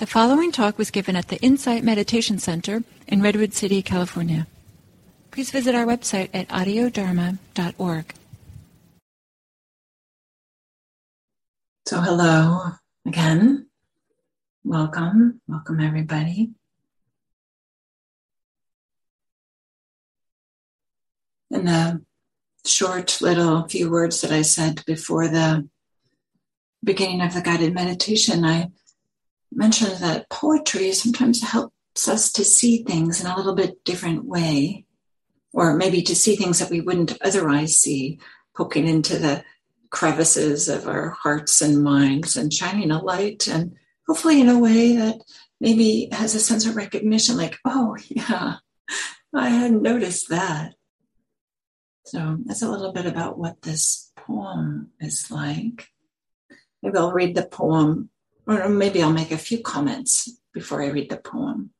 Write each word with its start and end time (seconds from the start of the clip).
The 0.00 0.06
following 0.06 0.50
talk 0.50 0.78
was 0.78 0.90
given 0.90 1.14
at 1.14 1.28
the 1.28 1.36
Insight 1.42 1.84
Meditation 1.84 2.38
Center 2.38 2.84
in 3.06 3.20
Redwood 3.20 3.52
City, 3.52 3.82
California. 3.82 4.46
Please 5.30 5.50
visit 5.50 5.74
our 5.74 5.84
website 5.84 6.30
at 6.32 6.48
audiodharma.org. 6.48 8.14
So, 11.84 12.00
hello 12.00 12.70
again. 13.06 13.66
Welcome. 14.64 15.42
Welcome, 15.46 15.80
everybody. 15.80 16.52
In 21.50 21.66
the 21.66 22.02
short 22.64 23.20
little 23.20 23.68
few 23.68 23.90
words 23.90 24.22
that 24.22 24.32
I 24.32 24.40
said 24.40 24.82
before 24.86 25.28
the 25.28 25.68
beginning 26.82 27.20
of 27.20 27.34
the 27.34 27.42
guided 27.42 27.74
meditation, 27.74 28.46
I 28.46 28.70
mentioned 29.52 29.96
that 29.96 30.28
poetry 30.28 30.92
sometimes 30.92 31.42
helps 31.42 32.08
us 32.08 32.32
to 32.32 32.44
see 32.44 32.82
things 32.82 33.20
in 33.20 33.26
a 33.26 33.36
little 33.36 33.54
bit 33.54 33.84
different 33.84 34.24
way, 34.24 34.84
or 35.52 35.74
maybe 35.74 36.02
to 36.02 36.14
see 36.14 36.36
things 36.36 36.58
that 36.58 36.70
we 36.70 36.80
wouldn't 36.80 37.20
otherwise 37.22 37.76
see, 37.76 38.20
poking 38.56 38.86
into 38.86 39.18
the 39.18 39.44
crevices 39.90 40.68
of 40.68 40.86
our 40.86 41.10
hearts 41.10 41.60
and 41.60 41.82
minds 41.82 42.36
and 42.36 42.52
shining 42.52 42.90
a 42.90 43.02
light, 43.02 43.48
and 43.48 43.74
hopefully 44.06 44.40
in 44.40 44.48
a 44.48 44.58
way 44.58 44.96
that 44.96 45.20
maybe 45.60 46.08
has 46.12 46.34
a 46.34 46.40
sense 46.40 46.66
of 46.66 46.76
recognition 46.76 47.36
like, 47.36 47.58
oh, 47.64 47.96
yeah, 48.08 48.56
I 49.34 49.48
hadn't 49.48 49.82
noticed 49.82 50.28
that. 50.30 50.74
So 52.06 52.38
that's 52.44 52.62
a 52.62 52.70
little 52.70 52.92
bit 52.92 53.06
about 53.06 53.38
what 53.38 53.62
this 53.62 54.10
poem 54.16 54.90
is 55.00 55.30
like. 55.30 55.88
Maybe 56.82 56.96
I'll 56.96 57.12
read 57.12 57.34
the 57.34 57.44
poem 57.44 58.10
or 58.46 58.68
maybe 58.68 59.02
I'll 59.02 59.12
make 59.12 59.30
a 59.30 59.38
few 59.38 59.58
comments 59.60 60.30
before 60.52 60.82
I 60.82 60.88
read 60.88 61.10
the 61.10 61.16
poem. 61.16 61.70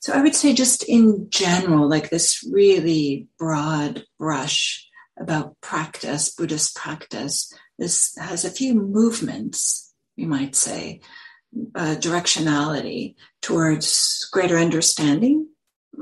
So 0.00 0.12
I 0.12 0.20
would 0.20 0.34
say, 0.34 0.52
just 0.52 0.84
in 0.84 1.30
general, 1.30 1.88
like 1.88 2.10
this 2.10 2.46
really 2.50 3.28
broad 3.38 4.04
brush 4.18 4.86
about 5.18 5.58
practice, 5.62 6.34
Buddhist 6.34 6.76
practice, 6.76 7.52
this 7.78 8.14
has 8.18 8.44
a 8.44 8.50
few 8.50 8.74
movements, 8.74 9.94
you 10.16 10.26
might 10.26 10.54
say, 10.56 11.00
uh, 11.74 11.96
directionality 11.98 13.14
towards 13.40 14.28
greater 14.32 14.58
understanding 14.58 15.48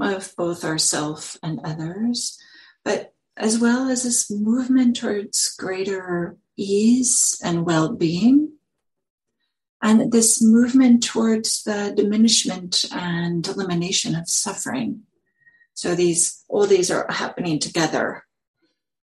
of 0.01 0.35
both 0.37 0.65
ourself 0.65 1.37
and 1.43 1.61
others, 1.65 2.39
but 2.85 3.13
as 3.37 3.59
well 3.59 3.89
as 3.89 4.03
this 4.03 4.31
movement 4.31 4.97
towards 4.97 5.55
greater 5.57 6.37
ease 6.57 7.41
and 7.45 7.65
well 7.65 7.93
being 7.93 8.52
and 9.83 10.13
this 10.13 10.41
movement 10.41 11.03
towards 11.03 11.65
the 11.65 11.93
diminishment 11.95 12.85
and 12.93 13.47
elimination 13.47 14.15
of 14.15 14.29
suffering. 14.29 15.03
So 15.75 15.97
these, 15.97 16.45
all 16.49 16.67
these 16.67 16.91
are 16.91 17.07
happening 17.11 17.59
together, 17.59 18.25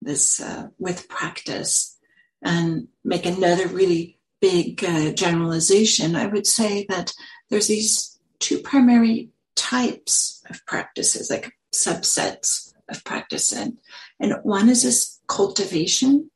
this 0.01 0.39
uh, 0.39 0.69
with 0.79 1.09
practice, 1.09 1.97
and 2.41 2.87
make 3.03 3.25
another 3.25 3.67
really 3.67 4.19
big 4.39 4.83
uh, 4.85 5.11
generalization. 5.11 6.15
I 6.15 6.27
would 6.27 6.47
say 6.47 6.85
that 6.87 7.11
there's 7.49 7.67
these 7.67 8.17
two 8.39 8.59
primary 8.59 9.31
types 9.55 10.41
of 10.49 10.65
practices, 10.65 11.29
like 11.29 11.51
subsets 11.75 12.73
of 12.87 13.03
practice, 13.03 13.51
and 13.51 13.77
and 14.21 14.35
one 14.43 14.69
is 14.69 14.83
this 14.83 15.19
cultivation, 15.27 16.31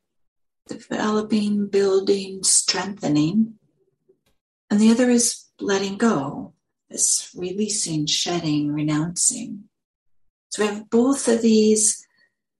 developing, 0.68 1.68
building, 1.68 2.42
strengthening 2.42 3.54
and 4.70 4.80
the 4.80 4.90
other 4.90 5.10
is 5.10 5.44
letting 5.60 5.96
go, 5.96 6.54
this 6.90 7.30
releasing, 7.36 8.06
shedding, 8.06 8.72
renouncing. 8.72 9.64
So 10.50 10.62
we 10.62 10.68
have 10.68 10.90
both 10.90 11.28
of 11.28 11.42
these 11.42 12.06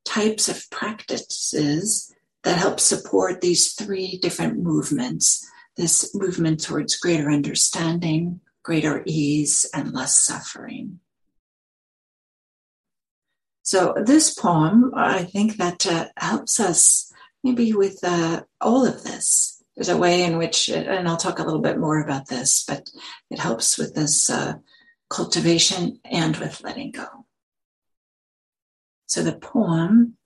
types 0.05 0.49
of 0.49 0.69
practices 0.71 2.13
that 2.43 2.59
help 2.59 2.79
support 2.81 3.41
these 3.41 3.73
three 3.73 4.19
different 4.19 4.59
movements 4.59 5.49
this 5.77 6.15
movement 6.15 6.63
towards 6.63 6.97
greater 6.97 7.31
understanding, 7.31 8.41
greater 8.63 9.03
ease, 9.07 9.67
and 9.75 9.93
less 9.93 10.21
suffering. 10.21 11.01
So, 13.63 13.95
this 14.05 14.35
poem, 14.35 14.93
I 14.95 15.25
think 15.25 15.57
that 15.57 15.87
uh, 15.87 16.09
helps 16.17 16.61
us 16.61 17.13
maybe 17.43 17.73
with 17.73 17.99
uh, 18.03 18.43
all 18.61 18.87
of 18.87 19.05
this 19.05 19.54
there's 19.77 19.89
a 19.89 19.97
way 19.97 20.23
in 20.23 20.39
which, 20.39 20.69
and 20.69 21.09
I'll 21.09 21.17
talk 21.17 21.39
a 21.39 21.45
little 21.45 21.61
bit 21.61 21.79
more 21.79 22.01
about 22.01 22.29
this, 22.29 22.65
but 22.67 22.89
it 23.31 23.39
helps 23.39 23.77
with 23.77 23.95
this 23.95 24.31
uh, 24.31 24.55
cultivation 25.11 26.01
and 26.05 26.37
with 26.37 26.63
letting 26.63 26.93
go. 26.93 27.07
So 29.07 29.23
the 29.23 29.33
poem 29.33 30.17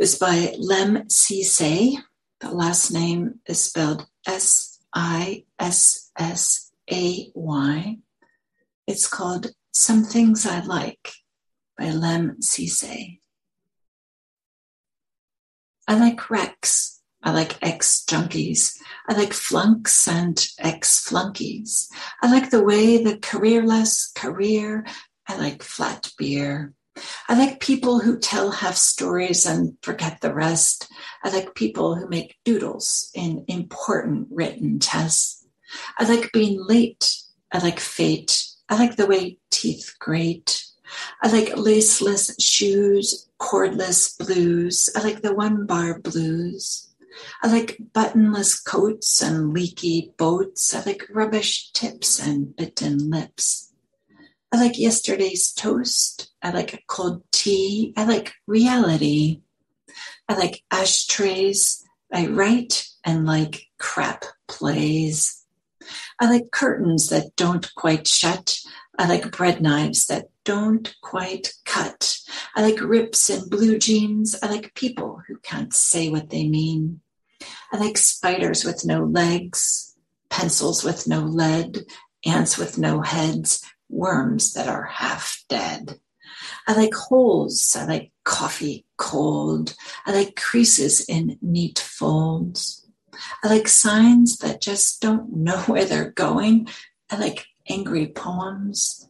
is 0.00 0.16
by 0.16 0.54
Lem 0.58 1.08
Sissay. 1.08 1.96
The 2.40 2.50
last 2.50 2.90
name 2.90 3.40
is 3.46 3.62
spelled 3.62 4.06
S 4.26 4.78
I 4.94 5.44
S 5.58 6.10
S 6.18 6.70
A 6.90 7.30
Y. 7.34 7.98
It's 8.86 9.06
called 9.06 9.48
Some 9.72 10.04
Things 10.04 10.46
I 10.46 10.60
Like 10.60 11.12
by 11.76 11.90
Lem 11.90 12.38
Sissay. 12.40 13.20
I 15.86 15.98
like 15.98 16.30
wrecks 16.30 16.99
I 17.22 17.32
like 17.32 17.58
ex 17.62 18.04
junkies. 18.08 18.78
I 19.08 19.14
like 19.14 19.32
flunks 19.32 20.08
and 20.08 20.46
ex 20.58 21.06
flunkies. 21.06 21.88
I 22.22 22.30
like 22.30 22.50
the 22.50 22.62
way 22.62 23.02
the 23.02 23.18
careerless 23.18 24.12
career. 24.14 24.86
I 25.28 25.36
like 25.36 25.62
flat 25.62 26.10
beer. 26.16 26.74
I 27.28 27.38
like 27.38 27.60
people 27.60 28.00
who 28.00 28.18
tell 28.18 28.50
half 28.50 28.76
stories 28.76 29.46
and 29.46 29.76
forget 29.82 30.20
the 30.20 30.34
rest. 30.34 30.90
I 31.22 31.30
like 31.30 31.54
people 31.54 31.94
who 31.94 32.08
make 32.08 32.38
doodles 32.44 33.10
in 33.14 33.44
important 33.48 34.28
written 34.30 34.78
tests. 34.78 35.46
I 35.98 36.04
like 36.04 36.32
being 36.32 36.58
late. 36.60 37.16
I 37.52 37.58
like 37.58 37.80
fate. 37.80 38.46
I 38.68 38.76
like 38.76 38.96
the 38.96 39.06
way 39.06 39.38
teeth 39.50 39.94
grate. 39.98 40.64
I 41.22 41.30
like 41.30 41.54
laceless 41.54 42.34
shoes, 42.40 43.28
cordless 43.40 44.16
blues. 44.18 44.88
I 44.96 45.02
like 45.02 45.22
the 45.22 45.34
one 45.34 45.66
bar 45.66 46.00
blues. 46.00 46.89
I 47.42 47.48
like 47.48 47.78
buttonless 47.92 48.64
coats 48.64 49.22
and 49.22 49.52
leaky 49.52 50.12
boats. 50.16 50.74
I 50.74 50.82
like 50.84 51.06
rubbish 51.10 51.72
tips 51.72 52.18
and 52.18 52.54
bitten 52.56 53.10
lips. 53.10 53.72
I 54.52 54.56
like 54.60 54.78
yesterday's 54.78 55.52
toast. 55.52 56.32
I 56.42 56.50
like 56.50 56.74
a 56.74 56.80
cold 56.86 57.22
tea. 57.30 57.92
I 57.96 58.04
like 58.04 58.32
reality. 58.46 59.42
I 60.28 60.34
like 60.34 60.62
ashtrays. 60.70 61.84
I 62.12 62.26
write 62.26 62.88
and 63.04 63.26
like 63.26 63.66
crap 63.78 64.24
plays. 64.48 65.44
I 66.18 66.30
like 66.30 66.50
curtains 66.50 67.08
that 67.08 67.36
don't 67.36 67.72
quite 67.74 68.06
shut. 68.06 68.58
I 68.98 69.06
like 69.06 69.36
bread 69.36 69.62
knives 69.62 70.06
that 70.06 70.29
don't 70.50 70.96
quite 71.00 71.52
cut. 71.64 72.18
I 72.56 72.62
like 72.62 72.80
rips 72.80 73.30
in 73.30 73.48
blue 73.48 73.78
jeans. 73.78 74.34
I 74.42 74.48
like 74.48 74.74
people 74.74 75.22
who 75.28 75.36
can't 75.38 75.72
say 75.72 76.08
what 76.08 76.30
they 76.30 76.48
mean. 76.48 77.02
I 77.72 77.76
like 77.76 77.96
spiders 77.96 78.64
with 78.64 78.84
no 78.84 79.04
legs, 79.04 79.94
pencils 80.28 80.82
with 80.82 81.06
no 81.06 81.20
lead, 81.20 81.84
ants 82.26 82.58
with 82.58 82.78
no 82.78 83.00
heads, 83.00 83.64
worms 83.88 84.54
that 84.54 84.66
are 84.66 84.86
half 84.86 85.44
dead. 85.48 86.00
I 86.66 86.72
like 86.72 86.94
holes. 86.94 87.76
I 87.78 87.84
like 87.84 88.10
coffee 88.24 88.84
cold. 88.96 89.76
I 90.04 90.10
like 90.12 90.34
creases 90.34 91.08
in 91.08 91.38
neat 91.40 91.78
folds. 91.78 92.88
I 93.44 93.46
like 93.46 93.68
signs 93.68 94.38
that 94.38 94.60
just 94.60 95.00
don't 95.00 95.32
know 95.32 95.58
where 95.68 95.84
they're 95.84 96.10
going. 96.10 96.66
I 97.08 97.18
like 97.18 97.46
angry 97.68 98.08
poems. 98.08 99.06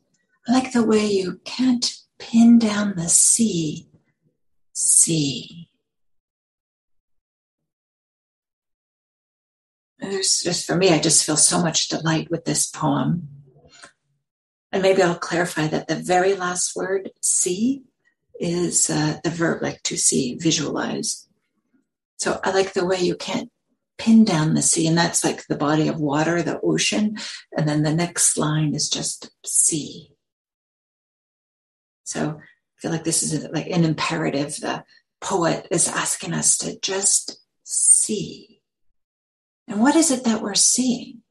I 0.48 0.52
like 0.52 0.72
the 0.72 0.84
way 0.84 1.06
you 1.06 1.40
can't 1.44 1.92
pin 2.18 2.58
down 2.58 2.94
the 2.96 3.08
sea. 3.08 3.88
Sea. 4.72 5.70
there's 10.00 10.42
just 10.42 10.66
for 10.66 10.76
me, 10.76 10.90
I 10.90 10.98
just 10.98 11.24
feel 11.24 11.36
so 11.36 11.60
much 11.60 11.88
delight 11.88 12.30
with 12.30 12.44
this 12.44 12.68
poem. 12.68 13.28
And 14.72 14.82
maybe 14.82 15.02
I'll 15.02 15.18
clarify 15.18 15.66
that 15.68 15.88
the 15.88 15.96
very 15.96 16.34
last 16.34 16.76
word, 16.76 17.10
see, 17.20 17.82
is 18.38 18.88
uh, 18.88 19.18
the 19.22 19.30
verb 19.30 19.62
like 19.62 19.82
to 19.84 19.96
see, 19.96 20.36
visualize. 20.36 21.28
So 22.18 22.40
I 22.44 22.52
like 22.52 22.72
the 22.72 22.86
way 22.86 22.98
you 22.98 23.16
can't 23.16 23.50
pin 23.98 24.24
down 24.24 24.54
the 24.54 24.62
sea, 24.62 24.86
and 24.86 24.96
that's 24.96 25.24
like 25.24 25.46
the 25.46 25.56
body 25.56 25.88
of 25.88 26.00
water, 26.00 26.42
the 26.42 26.60
ocean. 26.60 27.18
And 27.56 27.68
then 27.68 27.82
the 27.82 27.94
next 27.94 28.38
line 28.38 28.74
is 28.74 28.88
just 28.88 29.30
see. 29.44 30.14
So 32.10 32.38
I 32.38 32.80
feel 32.80 32.90
like 32.90 33.04
this 33.04 33.22
is 33.22 33.46
like 33.52 33.68
an 33.68 33.84
imperative. 33.84 34.56
The 34.56 34.84
poet 35.20 35.66
is 35.70 35.88
asking 35.88 36.34
us 36.34 36.56
to 36.58 36.78
just 36.80 37.40
see 37.64 38.60
and 39.70 39.80
what 39.80 39.94
is 39.94 40.10
it 40.10 40.24
that 40.24 40.42
we're 40.42 40.54
seeing? 40.54 41.22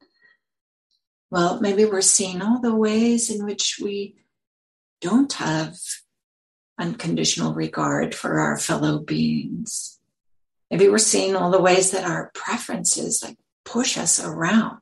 well, 1.30 1.60
maybe 1.60 1.84
we're 1.84 2.00
seeing 2.00 2.42
all 2.42 2.60
the 2.60 2.74
ways 2.74 3.30
in 3.30 3.44
which 3.44 3.78
we 3.80 4.16
don't 5.00 5.32
have 5.34 5.76
unconditional 6.78 7.54
regard 7.54 8.14
for 8.14 8.40
our 8.40 8.58
fellow 8.58 8.98
beings. 8.98 10.00
Maybe 10.70 10.88
we're 10.88 10.98
seeing 10.98 11.36
all 11.36 11.52
the 11.52 11.60
ways 11.60 11.92
that 11.92 12.04
our 12.04 12.32
preferences 12.34 13.22
like 13.22 13.36
push 13.64 13.96
us 13.96 14.22
around. 14.24 14.80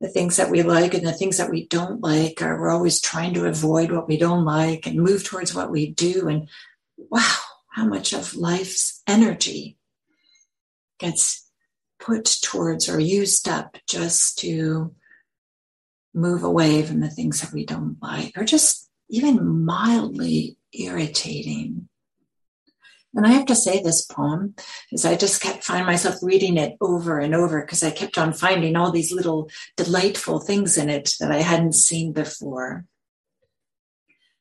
The 0.00 0.08
things 0.08 0.36
that 0.36 0.50
we 0.50 0.62
like 0.62 0.94
and 0.94 1.06
the 1.06 1.12
things 1.12 1.36
that 1.36 1.50
we 1.50 1.66
don't 1.66 2.00
like 2.00 2.40
are 2.40 2.58
we're 2.58 2.70
always 2.70 3.00
trying 3.00 3.34
to 3.34 3.46
avoid 3.46 3.92
what 3.92 4.08
we 4.08 4.16
don't 4.16 4.44
like 4.44 4.86
and 4.86 4.98
move 4.98 5.24
towards 5.24 5.54
what 5.54 5.70
we 5.70 5.90
do. 5.90 6.26
And 6.28 6.48
wow, 6.96 7.34
how 7.68 7.84
much 7.84 8.14
of 8.14 8.34
life's 8.34 9.02
energy 9.06 9.76
gets 10.98 11.46
put 11.98 12.24
towards 12.42 12.88
or 12.88 12.98
used 12.98 13.46
up 13.46 13.76
just 13.86 14.38
to 14.38 14.94
move 16.14 16.42
away 16.42 16.82
from 16.82 17.00
the 17.00 17.10
things 17.10 17.40
that 17.40 17.52
we 17.52 17.64
don't 17.66 17.96
like 18.02 18.36
or 18.36 18.44
just 18.44 18.88
even 19.10 19.64
mildly 19.64 20.56
irritating. 20.72 21.89
And 23.14 23.26
I 23.26 23.30
have 23.30 23.46
to 23.46 23.56
say, 23.56 23.82
this 23.82 24.06
poem, 24.06 24.54
is 24.92 25.04
I 25.04 25.16
just 25.16 25.42
kept 25.42 25.64
find 25.64 25.84
myself 25.84 26.16
reading 26.22 26.56
it 26.56 26.76
over 26.80 27.18
and 27.18 27.34
over 27.34 27.60
because 27.60 27.82
I 27.82 27.90
kept 27.90 28.18
on 28.18 28.32
finding 28.32 28.76
all 28.76 28.92
these 28.92 29.12
little 29.12 29.50
delightful 29.76 30.38
things 30.38 30.78
in 30.78 30.88
it 30.88 31.14
that 31.18 31.32
I 31.32 31.40
hadn't 31.40 31.74
seen 31.74 32.12
before. 32.12 32.84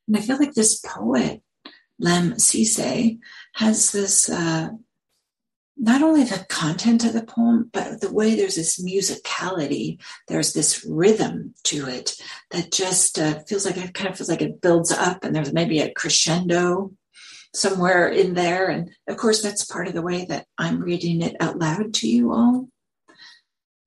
And 0.08 0.18
I 0.18 0.22
feel 0.22 0.38
like 0.38 0.54
this 0.54 0.80
poet, 0.80 1.42
Lem 2.00 2.34
Sissay, 2.34 3.20
has 3.54 3.92
this 3.92 4.30
uh, 4.30 4.70
not 5.80 6.02
only 6.02 6.24
the 6.24 6.46
content 6.50 7.06
of 7.06 7.14
the 7.14 7.24
poem, 7.24 7.70
but 7.72 8.02
the 8.02 8.12
way 8.12 8.36
there's 8.36 8.56
this 8.56 8.84
musicality, 8.84 10.00
there's 10.28 10.54
this 10.54 10.86
rhythm 10.86 11.56
to 11.64 11.88
it 11.88 12.16
that 12.52 12.72
just 12.72 13.18
uh, 13.18 13.40
feels 13.48 13.66
like 13.66 13.78
it 13.78 13.94
kind 13.94 14.10
of 14.10 14.18
feels 14.18 14.30
like 14.30 14.42
it 14.42 14.62
builds 14.62 14.92
up 14.92 15.24
and 15.24 15.36
there's 15.36 15.54
maybe 15.54 15.80
a 15.80 15.94
crescendo 15.94 16.92
somewhere 17.54 18.08
in 18.08 18.34
there. 18.34 18.70
And 18.70 18.92
of 19.08 19.18
course, 19.18 19.42
that's 19.42 19.66
part 19.66 19.88
of 19.88 19.94
the 19.94 20.02
way 20.02 20.26
that 20.26 20.46
I'm 20.58 20.82
reading 20.82 21.22
it 21.22 21.36
out 21.40 21.58
loud 21.58 21.94
to 21.96 22.08
you 22.08 22.32
all. 22.32 22.70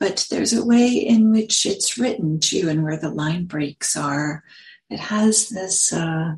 But 0.01 0.27
there's 0.31 0.53
a 0.53 0.65
way 0.65 0.89
in 0.89 1.31
which 1.31 1.65
it's 1.65 1.97
written 1.97 2.41
too, 2.41 2.69
and 2.69 2.83
where 2.83 2.97
the 2.97 3.11
line 3.11 3.45
breaks 3.45 3.97
are. 3.97 4.43
It 4.91 4.99
has 4.99 5.49
this. 5.49 5.93
Uh, 5.93 6.35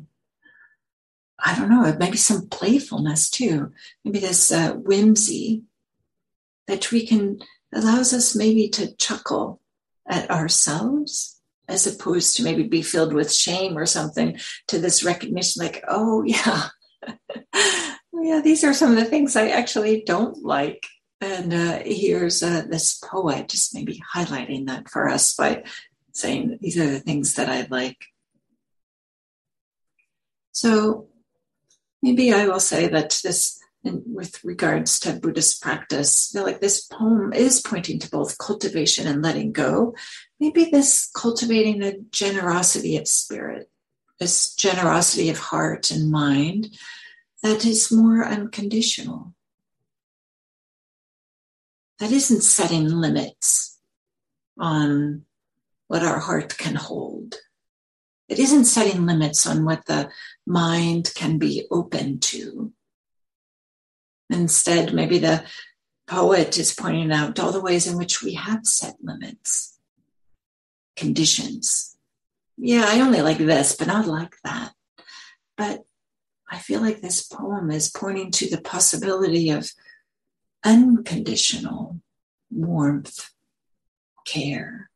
I 1.37 1.55
don't 1.55 1.69
know, 1.69 1.95
maybe 1.99 2.17
some 2.17 2.47
playfulness 2.47 3.29
too, 3.29 3.73
maybe 4.03 4.19
this 4.19 4.51
uh, 4.51 4.73
whimsy 4.73 5.63
that 6.67 6.91
we 6.91 7.05
can 7.05 7.39
allows 7.73 8.13
us 8.13 8.35
maybe 8.35 8.69
to 8.69 8.95
chuckle 8.95 9.61
at 10.07 10.29
ourselves 10.31 11.41
as 11.67 11.87
opposed 11.87 12.37
to 12.37 12.43
maybe 12.43 12.63
be 12.63 12.81
filled 12.81 13.13
with 13.13 13.33
shame 13.33 13.77
or 13.77 13.85
something 13.85 14.37
to 14.67 14.79
this 14.79 15.03
recognition 15.03 15.63
like, 15.63 15.83
oh 15.87 16.23
yeah, 16.25 16.69
yeah, 18.13 18.41
these 18.43 18.63
are 18.63 18.73
some 18.73 18.91
of 18.91 18.97
the 18.97 19.05
things 19.05 19.35
I 19.35 19.49
actually 19.49 20.03
don't 20.05 20.43
like. 20.43 20.85
And 21.21 21.53
uh, 21.53 21.79
here's 21.85 22.43
uh, 22.43 22.63
this 22.69 22.97
poet 22.97 23.49
just 23.49 23.73
maybe 23.73 24.01
highlighting 24.13 24.67
that 24.67 24.89
for 24.89 25.07
us 25.09 25.33
by 25.33 25.63
saying 26.13 26.57
these 26.61 26.77
are 26.77 26.89
the 26.89 26.99
things 26.99 27.35
that 27.35 27.49
I 27.49 27.67
like. 27.69 27.97
So 30.51 31.07
maybe 32.01 32.33
I 32.33 32.47
will 32.47 32.59
say 32.59 32.87
that 32.87 33.19
this, 33.23 33.59
with 33.83 34.43
regards 34.43 34.99
to 35.01 35.13
Buddhist 35.13 35.61
practice, 35.61 36.31
I 36.33 36.39
feel 36.39 36.45
like 36.45 36.61
this 36.61 36.85
poem 36.85 37.33
is 37.33 37.61
pointing 37.61 37.99
to 37.99 38.09
both 38.09 38.37
cultivation 38.37 39.07
and 39.07 39.21
letting 39.21 39.51
go. 39.51 39.95
Maybe 40.39 40.65
this 40.65 41.09
cultivating 41.15 41.79
the 41.79 42.03
generosity 42.11 42.97
of 42.97 43.07
spirit, 43.07 43.69
this 44.19 44.55
generosity 44.55 45.29
of 45.29 45.37
heart 45.37 45.91
and 45.91 46.11
mind 46.11 46.77
that 47.43 47.65
is 47.65 47.91
more 47.91 48.25
unconditional. 48.25 49.33
That 51.99 52.11
isn't 52.11 52.41
setting 52.41 52.87
limits 52.89 53.79
on 54.59 55.25
what 55.87 56.03
our 56.03 56.19
heart 56.19 56.57
can 56.57 56.75
hold. 56.75 57.35
It 58.27 58.39
isn't 58.39 58.65
setting 58.65 59.05
limits 59.05 59.45
on 59.45 59.65
what 59.65 59.85
the 59.85 60.09
mind 60.45 61.11
can 61.15 61.37
be 61.37 61.67
open 61.69 62.19
to. 62.21 62.73
Instead, 64.29 64.93
maybe 64.93 65.19
the 65.19 65.45
poet 66.07 66.57
is 66.57 66.73
pointing 66.73 67.11
out 67.11 67.39
all 67.39 67.51
the 67.51 67.61
ways 67.61 67.85
in 67.85 67.97
which 67.97 68.23
we 68.23 68.33
have 68.33 68.65
set 68.65 68.95
limits, 69.01 69.77
conditions. 70.95 71.94
Yeah, 72.57 72.85
I 72.87 73.01
only 73.01 73.21
like 73.21 73.37
this, 73.37 73.75
but 73.75 73.87
not 73.87 74.07
like 74.07 74.35
that. 74.43 74.73
But 75.57 75.83
I 76.49 76.59
feel 76.59 76.81
like 76.81 77.01
this 77.01 77.23
poem 77.23 77.71
is 77.71 77.89
pointing 77.89 78.31
to 78.31 78.49
the 78.49 78.61
possibility 78.61 79.49
of 79.49 79.71
unconditional 80.63 81.99
warmth, 82.49 83.31
care, 84.25 84.89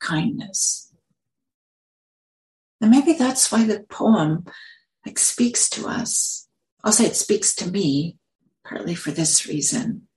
kindness. 0.00 0.92
And 2.80 2.90
maybe 2.90 3.12
that's 3.12 3.50
why 3.50 3.64
the 3.64 3.80
poem 3.80 4.44
like 5.06 5.18
speaks 5.18 5.68
to 5.70 5.86
us. 5.88 6.48
I'll 6.84 6.92
say 6.92 7.06
it 7.06 7.16
speaks 7.16 7.54
to 7.56 7.70
me, 7.70 8.16
partly 8.64 8.94
for 8.94 9.10
this 9.10 9.46
reason. 9.46 10.08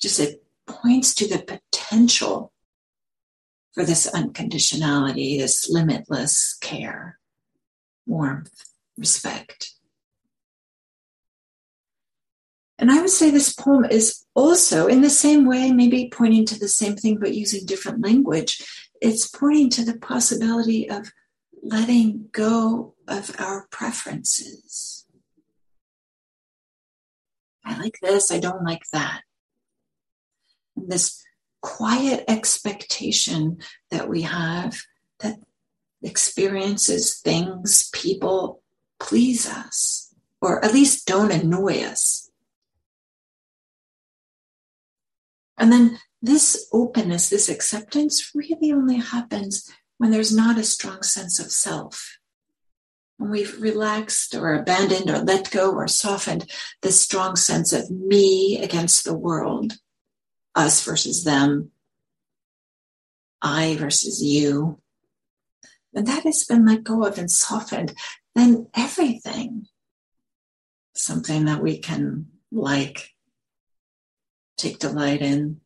Just 0.00 0.18
it 0.18 0.42
points 0.66 1.14
to 1.14 1.28
the 1.28 1.38
potential 1.38 2.52
for 3.72 3.84
this 3.84 4.10
unconditionality, 4.10 5.38
this 5.38 5.68
limitless 5.68 6.56
care, 6.60 7.18
warmth, 8.06 8.64
respect. 8.98 9.74
And 12.78 12.90
I 12.90 13.00
would 13.00 13.10
say 13.10 13.30
this 13.30 13.52
poem 13.52 13.84
is 13.84 14.24
also, 14.34 14.86
in 14.86 15.02
the 15.02 15.10
same 15.10 15.46
way, 15.46 15.70
maybe 15.70 16.10
pointing 16.12 16.46
to 16.46 16.58
the 16.58 16.68
same 16.68 16.96
thing 16.96 17.18
but 17.18 17.34
using 17.34 17.66
different 17.66 18.02
language. 18.02 18.64
It's 19.02 19.28
pointing 19.28 19.70
to 19.70 19.84
the 19.84 19.98
possibility 19.98 20.88
of 20.88 21.12
letting 21.62 22.28
go 22.32 22.94
of 23.06 23.38
our 23.38 23.66
preferences. 23.70 25.04
I 27.64 27.78
like 27.78 27.98
this, 28.00 28.32
I 28.32 28.38
don't 28.38 28.64
like 28.64 28.82
that. 28.92 29.22
And 30.74 30.90
this 30.90 31.22
quiet 31.62 32.24
expectation 32.28 33.58
that 33.90 34.08
we 34.08 34.22
have 34.22 34.80
that 35.20 35.36
experiences, 36.02 37.18
things, 37.18 37.90
people 37.92 38.62
please 38.98 39.48
us, 39.48 40.14
or 40.40 40.64
at 40.64 40.74
least 40.74 41.06
don't 41.06 41.32
annoy 41.32 41.82
us. 41.82 42.30
And 45.58 45.70
then 45.70 45.98
this 46.22 46.68
openness, 46.72 47.28
this 47.28 47.48
acceptance 47.48 48.32
really 48.34 48.72
only 48.72 48.96
happens 48.96 49.70
when 49.98 50.10
there's 50.10 50.34
not 50.34 50.58
a 50.58 50.64
strong 50.64 51.02
sense 51.02 51.38
of 51.38 51.52
self. 51.52 52.18
When 53.18 53.30
we've 53.30 53.60
relaxed 53.60 54.34
or 54.34 54.54
abandoned 54.54 55.10
or 55.10 55.18
let 55.18 55.50
go 55.50 55.72
or 55.72 55.86
softened 55.86 56.50
this 56.80 56.98
strong 56.98 57.36
sense 57.36 57.74
of 57.74 57.90
me 57.90 58.58
against 58.62 59.04
the 59.04 59.14
world, 59.14 59.74
us 60.54 60.84
versus 60.84 61.24
them, 61.24 61.70
I 63.42 63.76
versus 63.76 64.22
you, 64.22 64.80
when 65.92 66.04
that 66.04 66.24
has 66.24 66.44
been 66.44 66.66
let 66.66 66.84
go 66.84 67.04
of 67.04 67.18
and 67.18 67.30
softened, 67.30 67.94
then 68.34 68.68
everything, 68.74 69.66
something 70.94 71.46
that 71.46 71.62
we 71.62 71.78
can 71.78 72.26
like, 72.52 73.10
take 74.56 74.78
delight 74.78 75.22
in, 75.22 75.60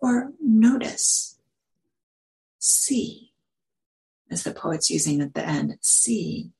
or 0.00 0.32
notice, 0.40 1.38
see 2.58 3.28
as 4.30 4.42
the 4.42 4.52
poet's 4.52 4.90
using 4.90 5.20
at 5.20 5.34
the 5.34 5.46
end, 5.46 5.76
see, 5.80 6.50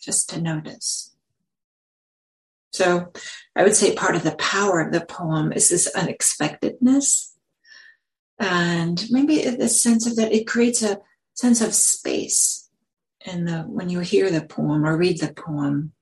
just 0.00 0.30
to 0.30 0.40
notice. 0.40 1.11
So 2.72 3.12
I 3.54 3.62
would 3.62 3.76
say 3.76 3.94
part 3.94 4.16
of 4.16 4.22
the 4.22 4.36
power 4.36 4.80
of 4.80 4.92
the 4.92 5.04
poem 5.04 5.52
is 5.52 5.68
this 5.68 5.94
unexpectedness. 5.94 7.36
And 8.38 9.04
maybe 9.10 9.42
the 9.42 9.68
sense 9.68 10.06
of 10.06 10.16
that 10.16 10.32
it 10.32 10.46
creates 10.46 10.82
a 10.82 11.00
sense 11.34 11.60
of 11.60 11.74
space. 11.74 12.68
And 13.24 13.46
the 13.46 13.60
when 13.60 13.88
you 13.88 14.00
hear 14.00 14.30
the 14.30 14.44
poem 14.44 14.84
or 14.84 14.96
read 14.96 15.20
the 15.20 15.32
poem, 15.32 15.92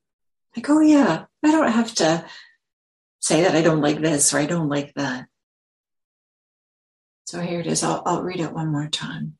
like, 0.56 0.70
oh 0.70 0.80
yeah, 0.80 1.24
I 1.44 1.50
don't 1.50 1.70
have 1.70 1.94
to 1.96 2.24
say 3.20 3.42
that 3.42 3.54
I 3.54 3.62
don't 3.62 3.82
like 3.82 4.00
this 4.00 4.32
or 4.32 4.38
I 4.38 4.46
don't 4.46 4.68
like 4.68 4.94
that. 4.94 5.26
So 7.26 7.40
here 7.40 7.60
it 7.60 7.66
is. 7.66 7.84
I'll, 7.84 8.02
I'll 8.06 8.22
read 8.22 8.40
it 8.40 8.52
one 8.52 8.72
more 8.72 8.88
time. 8.88 9.36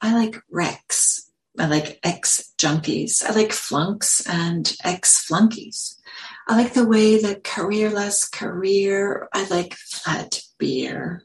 I 0.00 0.14
like 0.14 0.40
wrecks. 0.50 1.27
I 1.58 1.66
like 1.66 1.98
ex 2.02 2.54
junkies. 2.58 3.24
I 3.24 3.32
like 3.32 3.52
flunks 3.52 4.26
and 4.26 4.74
ex 4.84 5.26
flunkies. 5.26 5.96
I 6.46 6.56
like 6.56 6.72
the 6.72 6.86
way 6.86 7.20
the 7.20 7.36
careerless 7.36 8.28
career. 8.28 9.28
I 9.34 9.46
like 9.48 9.74
flat 9.74 10.40
beer. 10.58 11.24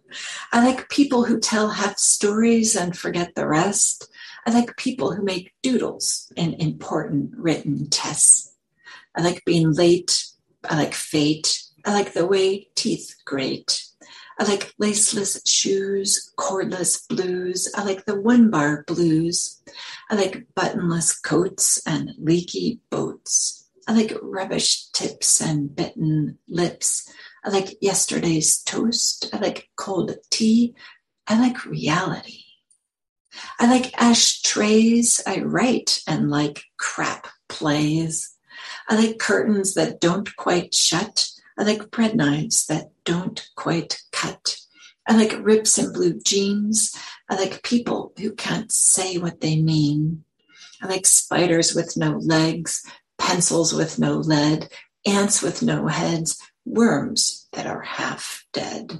I 0.51 0.65
like 0.65 0.89
people 0.89 1.23
who 1.23 1.39
tell 1.39 1.69
half 1.69 1.97
stories 1.97 2.75
and 2.75 2.97
forget 2.97 3.35
the 3.35 3.47
rest. 3.47 4.09
I 4.45 4.51
like 4.51 4.75
people 4.75 5.13
who 5.13 5.23
make 5.23 5.53
doodles 5.61 6.31
in 6.35 6.53
important 6.55 7.31
written 7.37 7.89
tests. 7.89 8.53
I 9.15 9.21
like 9.21 9.45
being 9.45 9.71
late. 9.71 10.25
I 10.69 10.75
like 10.75 10.93
fate. 10.93 11.63
I 11.85 11.93
like 11.93 12.13
the 12.13 12.25
way 12.25 12.67
teeth 12.75 13.15
grate. 13.25 13.85
I 14.39 14.45
like 14.45 14.73
laceless 14.81 15.41
shoes, 15.47 16.33
cordless 16.37 17.07
blues. 17.07 17.71
I 17.75 17.83
like 17.83 18.05
the 18.05 18.19
one 18.19 18.49
bar 18.49 18.83
blues. 18.87 19.61
I 20.09 20.15
like 20.15 20.47
buttonless 20.55 21.21
coats 21.21 21.81
and 21.85 22.11
leaky 22.17 22.79
boats. 22.89 23.69
I 23.87 23.93
like 23.93 24.17
rubbish 24.21 24.89
tips 24.91 25.41
and 25.41 25.75
bitten 25.75 26.37
lips. 26.47 27.09
I 27.43 27.49
like 27.49 27.77
yesterday's 27.81 28.61
toast. 28.63 29.29
I 29.33 29.37
like 29.37 29.69
cold 29.75 30.15
tea. 30.29 30.73
I 31.27 31.39
like 31.39 31.65
reality. 31.65 32.43
I 33.59 33.67
like 33.67 33.93
ashtrays. 34.01 35.21
I 35.27 35.41
write 35.41 36.01
and 36.07 36.29
like 36.29 36.63
crap 36.77 37.27
plays. 37.49 38.35
I 38.89 38.95
like 38.95 39.19
curtains 39.19 39.73
that 39.73 39.99
don't 39.99 40.33
quite 40.35 40.73
shut. 40.73 41.27
I 41.57 41.63
like 41.63 41.91
bread 41.91 42.15
knives 42.15 42.65
that 42.67 42.91
don't 43.03 43.47
quite 43.55 44.01
cut. 44.11 44.57
I 45.07 45.15
like 45.15 45.37
rips 45.39 45.77
in 45.77 45.91
blue 45.93 46.19
jeans. 46.19 46.95
I 47.29 47.35
like 47.35 47.63
people 47.63 48.13
who 48.17 48.33
can't 48.33 48.71
say 48.71 49.17
what 49.17 49.41
they 49.41 49.61
mean. 49.61 50.23
I 50.81 50.87
like 50.87 51.05
spiders 51.05 51.75
with 51.75 51.95
no 51.97 52.17
legs, 52.17 52.85
pencils 53.17 53.73
with 53.73 53.99
no 53.99 54.17
lead, 54.17 54.69
ants 55.05 55.41
with 55.41 55.61
no 55.61 55.87
heads, 55.87 56.41
worms 56.65 57.47
that 57.53 57.67
are 57.67 57.81
half 57.81 58.45
dead. 58.53 58.99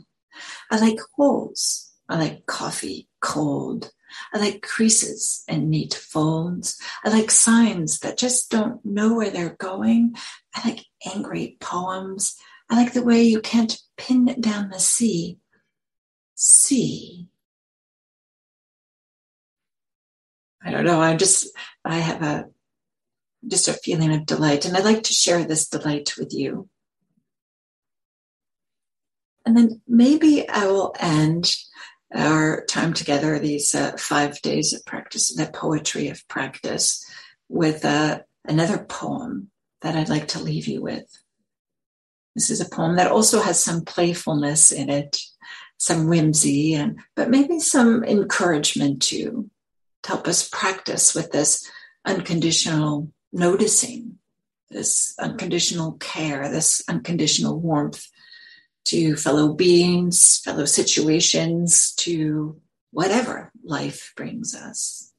I 0.72 0.80
like 0.80 1.00
holes. 1.16 1.92
I 2.10 2.18
like 2.18 2.46
coffee 2.46 3.08
cold. 3.22 3.92
I 4.34 4.40
like 4.40 4.62
creases 4.62 5.44
and 5.48 5.70
neat 5.70 5.94
folds. 5.94 6.80
I 7.04 7.10
like 7.10 7.32
signs 7.32 8.00
that 8.00 8.18
just 8.18 8.52
don't 8.52 8.84
know 8.86 9.16
where 9.16 9.30
they're 9.30 9.56
going. 9.60 10.16
I 10.56 10.70
like 10.70 10.86
angry 11.14 11.58
poems. 11.60 12.36
I 12.70 12.76
like 12.76 12.94
the 12.94 13.04
way 13.04 13.24
you 13.24 13.42
can't 13.42 13.78
pin 13.98 14.26
down 14.40 14.70
the 14.70 14.80
sea. 14.80 15.38
Sea. 16.36 17.28
I 20.64 20.72
don't 20.72 20.86
know. 20.86 21.02
I'm 21.02 21.18
just, 21.18 21.50
I 21.84 21.98
have 21.98 22.22
a, 22.22 22.46
just 23.46 23.68
a 23.68 23.74
feeling 23.74 24.14
of 24.14 24.26
delight, 24.26 24.66
and 24.66 24.76
I'd 24.78 24.86
like 24.86 25.04
to 25.04 25.14
share 25.14 25.44
this 25.44 25.68
delight 25.68 26.14
with 26.18 26.34
you. 26.34 26.70
And 29.46 29.58
then 29.58 29.82
maybe 29.88 30.48
I 30.48 30.68
will 30.68 30.96
end 31.00 31.54
our 32.16 32.64
time 32.66 32.94
together, 32.94 33.40
these 33.40 33.76
uh, 33.76 33.98
five 33.98 34.42
days 34.42 34.72
of 34.72 34.86
practice, 34.86 35.34
the 35.36 35.48
poetry 35.48 36.08
of 36.08 36.26
practice, 36.28 37.06
with 37.50 37.84
uh, 37.84 38.20
another 38.46 38.78
poem 38.78 39.50
that 39.84 39.96
I'd 39.96 40.10
like 40.10 40.30
to 40.30 40.42
leave 40.42 40.68
you 40.68 40.82
with. 40.82 41.06
This 42.36 42.50
is 42.50 42.62
a 42.62 42.70
poem 42.70 42.96
that 42.96 43.12
also 43.12 43.42
has 43.42 43.64
some 43.64 43.86
playfulness 43.86 44.72
in 44.72 44.90
it, 44.90 45.20
some 45.78 46.08
whimsy, 46.08 46.74
and 46.74 47.00
but 47.16 47.30
maybe 47.30 47.60
some 47.60 48.04
encouragement 48.04 49.04
too, 49.04 49.52
to 50.04 50.10
help 50.10 50.28
us 50.28 50.50
practice 50.50 51.14
with 51.14 51.32
this 51.32 51.70
unconditional 52.06 53.12
noticing, 53.32 54.18
this 54.70 55.14
unconditional 55.20 55.94
care, 55.94 56.50
this 56.50 56.82
unconditional 56.88 57.60
warmth 57.60 58.08
to 58.86 59.16
fellow 59.16 59.54
beings, 59.54 60.40
fellow 60.44 60.66
situations, 60.66 61.94
to 61.96 62.60
whatever 62.92 63.52
life 63.64 64.14
brings 64.16 64.56
us. 64.56 65.13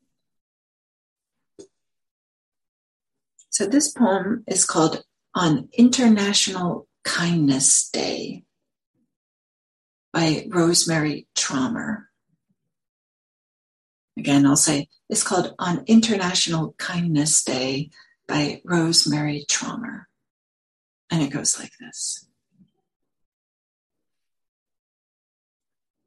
So, 3.54 3.66
this 3.66 3.92
poem 3.92 4.42
is 4.48 4.64
called 4.64 5.04
On 5.32 5.68
International 5.74 6.88
Kindness 7.04 7.88
Day 7.88 8.42
by 10.12 10.48
Rosemerry 10.48 11.28
Trommer. 11.36 12.06
Again, 14.18 14.44
I'll 14.44 14.56
say 14.56 14.88
it's 15.08 15.22
called 15.22 15.54
On 15.60 15.84
International 15.86 16.74
Kindness 16.78 17.44
Day 17.44 17.90
by 18.26 18.60
Rosemerry 18.66 19.46
Trommer. 19.46 20.06
And 21.08 21.22
it 21.22 21.30
goes 21.30 21.56
like 21.56 21.74
this. 21.78 22.26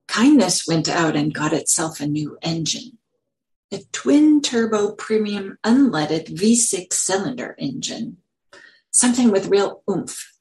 Kindness 0.09 0.67
went 0.67 0.89
out 0.89 1.15
and 1.15 1.33
got 1.33 1.53
itself 1.53 2.01
a 2.01 2.07
new 2.07 2.37
engine. 2.41 2.96
A 3.71 3.79
twin 3.91 4.41
turbo 4.41 4.93
premium 4.93 5.57
unleaded 5.63 6.29
V6 6.29 6.93
cylinder 6.93 7.55
engine. 7.59 8.17
Something 8.91 9.29
with 9.29 9.47
real 9.47 9.83
oomph. 9.89 10.33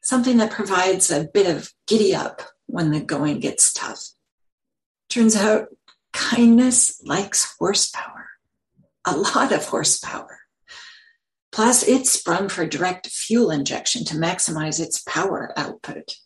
Something 0.00 0.36
that 0.36 0.52
provides 0.52 1.10
a 1.10 1.24
bit 1.24 1.48
of 1.48 1.72
giddy 1.88 2.14
up 2.14 2.42
when 2.66 2.92
the 2.92 3.00
going 3.00 3.40
gets 3.40 3.72
tough. 3.72 4.10
Turns 5.08 5.34
out 5.34 5.68
kindness 6.12 7.02
likes 7.04 7.56
horsepower. 7.58 8.28
A 9.04 9.16
lot 9.16 9.52
of 9.52 9.64
horsepower. 9.66 10.40
Plus, 11.50 11.82
it 11.82 12.06
sprung 12.06 12.48
for 12.48 12.66
direct 12.66 13.08
fuel 13.08 13.50
injection 13.50 14.04
to 14.04 14.14
maximize 14.14 14.78
its 14.78 15.02
power 15.02 15.52
output. 15.56 16.16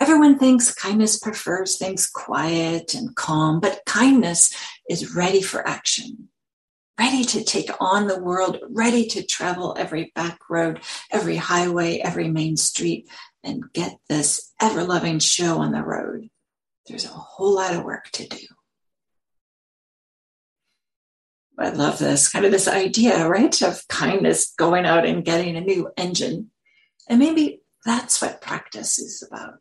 Everyone 0.00 0.38
thinks 0.38 0.72
kindness 0.72 1.18
prefers 1.18 1.76
things 1.76 2.06
quiet 2.06 2.94
and 2.94 3.16
calm, 3.16 3.58
but 3.58 3.84
kindness 3.84 4.54
is 4.88 5.16
ready 5.16 5.42
for 5.42 5.66
action, 5.66 6.28
ready 6.98 7.24
to 7.24 7.42
take 7.42 7.70
on 7.80 8.06
the 8.06 8.20
world, 8.20 8.58
ready 8.70 9.06
to 9.06 9.26
travel 9.26 9.74
every 9.76 10.12
back 10.14 10.38
road, 10.48 10.80
every 11.10 11.34
highway, 11.34 11.98
every 11.98 12.28
main 12.28 12.56
street, 12.56 13.08
and 13.42 13.72
get 13.72 13.98
this 14.08 14.52
ever 14.60 14.84
loving 14.84 15.18
show 15.18 15.58
on 15.58 15.72
the 15.72 15.82
road. 15.82 16.30
There's 16.86 17.04
a 17.04 17.08
whole 17.08 17.56
lot 17.56 17.74
of 17.74 17.82
work 17.82 18.08
to 18.12 18.28
do. 18.28 18.46
I 21.58 21.70
love 21.70 21.98
this 21.98 22.28
kind 22.28 22.44
of 22.44 22.52
this 22.52 22.68
idea, 22.68 23.26
right, 23.28 23.62
of 23.62 23.86
kindness 23.88 24.54
going 24.56 24.86
out 24.86 25.04
and 25.04 25.24
getting 25.24 25.56
a 25.56 25.60
new 25.60 25.90
engine. 25.96 26.52
And 27.08 27.18
maybe 27.18 27.62
that's 27.84 28.22
what 28.22 28.40
practice 28.40 29.00
is 29.00 29.26
about 29.28 29.54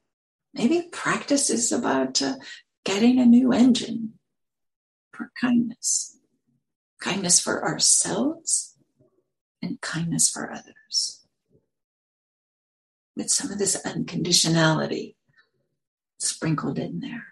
maybe 0.58 0.90
practice 0.92 1.50
is 1.50 1.72
about 1.72 2.22
uh, 2.22 2.36
getting 2.84 3.20
a 3.20 3.26
new 3.26 3.54
engine 3.54 4.14
for 5.14 5.32
kindness. 5.40 6.18
Kindness 7.00 7.40
for 7.40 7.64
ourselves 7.64 8.76
and 9.62 9.80
kindness 9.82 10.30
for 10.30 10.52
others. 10.52 11.26
With 13.16 13.30
some 13.30 13.52
of 13.52 13.60
this 13.60 13.80
unconditionality 13.86 15.16
sprinkled 16.20 16.80
in 16.80 17.00
there. 17.00 17.26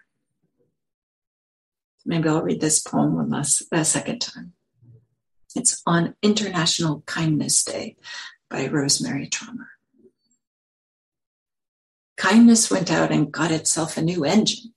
Maybe 2.04 2.28
i'll 2.28 2.42
read 2.42 2.60
this 2.60 2.78
poem 2.80 3.16
one 3.16 3.30
last 3.30 3.64
a 3.72 3.84
second 3.84 4.20
time. 4.20 4.52
It's 5.56 5.82
on 5.86 6.14
international 6.22 7.02
kindness 7.06 7.64
day 7.64 7.96
by 8.48 8.68
Rosemerry 8.68 9.28
Trommer 9.28 9.75
Kindness 12.16 12.70
went 12.70 12.90
out 12.90 13.12
and 13.12 13.30
got 13.30 13.50
itself 13.50 13.96
a 13.96 14.02
new 14.02 14.24
engine, 14.24 14.72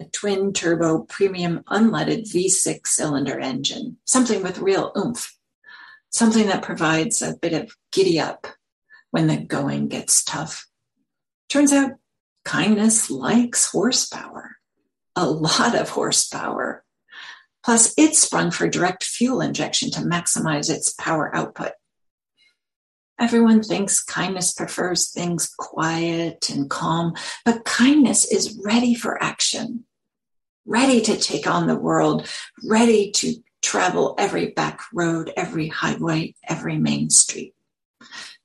a 0.00 0.04
twin 0.06 0.52
turbo 0.52 1.00
premium 1.00 1.62
unleaded 1.68 2.32
V6 2.32 2.86
cylinder 2.86 3.38
engine, 3.38 3.98
something 4.04 4.42
with 4.42 4.58
real 4.58 4.90
oomph, 4.96 5.36
something 6.10 6.46
that 6.46 6.62
provides 6.62 7.20
a 7.20 7.36
bit 7.36 7.52
of 7.52 7.74
giddy 7.92 8.18
up 8.18 8.46
when 9.10 9.26
the 9.26 9.36
going 9.36 9.88
gets 9.88 10.24
tough. 10.24 10.66
Turns 11.48 11.72
out 11.72 11.92
kindness 12.44 13.10
likes 13.10 13.70
horsepower, 13.70 14.56
a 15.14 15.28
lot 15.28 15.74
of 15.74 15.90
horsepower. 15.90 16.84
Plus, 17.64 17.92
it 17.98 18.14
sprung 18.14 18.50
for 18.50 18.68
direct 18.68 19.04
fuel 19.04 19.40
injection 19.40 19.90
to 19.90 20.00
maximize 20.00 20.70
its 20.70 20.92
power 20.92 21.34
output. 21.34 21.72
Everyone 23.18 23.62
thinks 23.62 24.02
kindness 24.02 24.52
prefers 24.52 25.10
things 25.10 25.50
quiet 25.58 26.50
and 26.50 26.68
calm, 26.68 27.14
but 27.44 27.64
kindness 27.64 28.30
is 28.30 28.60
ready 28.62 28.94
for 28.94 29.22
action, 29.22 29.84
ready 30.66 31.00
to 31.00 31.16
take 31.16 31.46
on 31.46 31.66
the 31.66 31.76
world, 31.76 32.28
ready 32.62 33.10
to 33.12 33.36
travel 33.62 34.14
every 34.18 34.50
back 34.50 34.80
road, 34.92 35.32
every 35.34 35.68
highway, 35.68 36.34
every 36.46 36.76
main 36.76 37.08
street, 37.08 37.54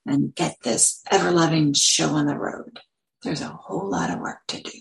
and 0.05 0.33
get 0.35 0.55
this 0.63 1.03
ever 1.11 1.31
loving 1.31 1.73
show 1.73 2.09
on 2.09 2.25
the 2.25 2.37
road. 2.37 2.79
There's 3.23 3.41
a 3.41 3.49
whole 3.49 3.89
lot 3.89 4.09
of 4.09 4.19
work 4.19 4.39
to 4.47 4.61
do. 4.61 4.79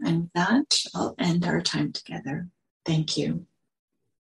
And 0.00 0.30
that, 0.34 0.78
I'll 0.94 1.14
end 1.18 1.44
our 1.44 1.60
time 1.60 1.92
together. 1.92 2.48
Thank 2.86 3.16
you. 3.16 3.46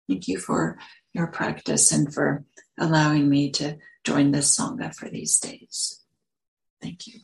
Thank 0.07 0.27
you 0.27 0.39
for 0.39 0.77
your 1.13 1.27
practice 1.27 1.91
and 1.91 2.13
for 2.13 2.45
allowing 2.79 3.29
me 3.29 3.51
to 3.51 3.77
join 4.03 4.31
this 4.31 4.57
Sangha 4.57 4.93
for 4.95 5.09
these 5.09 5.39
days. 5.39 6.01
Thank 6.81 7.07
you. 7.07 7.19